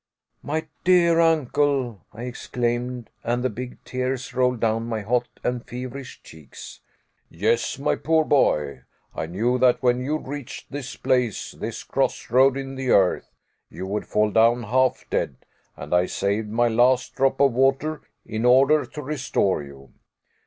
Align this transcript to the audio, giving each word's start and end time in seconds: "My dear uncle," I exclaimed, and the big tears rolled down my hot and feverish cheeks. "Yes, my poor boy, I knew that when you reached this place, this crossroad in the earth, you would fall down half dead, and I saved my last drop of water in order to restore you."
"My 0.41 0.65
dear 0.83 1.19
uncle," 1.19 2.03
I 2.11 2.23
exclaimed, 2.23 3.11
and 3.23 3.43
the 3.43 3.51
big 3.51 3.77
tears 3.83 4.33
rolled 4.33 4.59
down 4.59 4.87
my 4.87 5.01
hot 5.01 5.27
and 5.43 5.63
feverish 5.63 6.23
cheeks. 6.23 6.79
"Yes, 7.29 7.77
my 7.77 7.95
poor 7.97 8.25
boy, 8.25 8.81
I 9.13 9.27
knew 9.27 9.59
that 9.59 9.83
when 9.83 9.99
you 10.03 10.17
reached 10.17 10.71
this 10.71 10.95
place, 10.95 11.51
this 11.51 11.83
crossroad 11.83 12.57
in 12.57 12.73
the 12.73 12.89
earth, 12.89 13.29
you 13.69 13.85
would 13.85 14.07
fall 14.07 14.31
down 14.31 14.63
half 14.63 15.05
dead, 15.11 15.35
and 15.77 15.93
I 15.93 16.07
saved 16.07 16.49
my 16.49 16.67
last 16.67 17.13
drop 17.15 17.39
of 17.39 17.51
water 17.53 18.01
in 18.25 18.43
order 18.43 18.85
to 18.87 19.01
restore 19.03 19.61
you." 19.61 19.91